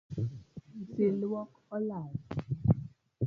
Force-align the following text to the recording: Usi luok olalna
Usi 0.79 1.05
luok 1.19 1.51
olalna 1.75 2.19